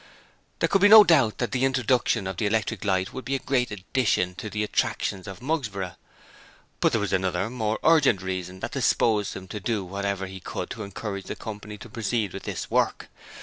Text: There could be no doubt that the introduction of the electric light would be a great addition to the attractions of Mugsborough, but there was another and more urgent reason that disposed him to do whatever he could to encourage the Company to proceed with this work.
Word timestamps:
There 0.57 0.67
could 0.67 0.81
be 0.81 0.87
no 0.87 1.03
doubt 1.03 1.37
that 1.37 1.51
the 1.51 1.63
introduction 1.63 2.25
of 2.25 2.37
the 2.37 2.47
electric 2.47 2.83
light 2.83 3.13
would 3.13 3.23
be 3.23 3.35
a 3.35 3.37
great 3.37 3.69
addition 3.69 4.33
to 4.33 4.49
the 4.49 4.63
attractions 4.63 5.27
of 5.27 5.41
Mugsborough, 5.41 5.95
but 6.79 6.91
there 6.91 6.99
was 6.99 7.13
another 7.13 7.43
and 7.43 7.55
more 7.55 7.77
urgent 7.83 8.23
reason 8.23 8.61
that 8.61 8.71
disposed 8.71 9.35
him 9.35 9.47
to 9.49 9.59
do 9.59 9.85
whatever 9.85 10.25
he 10.25 10.39
could 10.39 10.71
to 10.71 10.81
encourage 10.81 11.25
the 11.25 11.35
Company 11.35 11.77
to 11.77 11.87
proceed 11.87 12.33
with 12.33 12.45
this 12.45 12.71
work. 12.71 13.09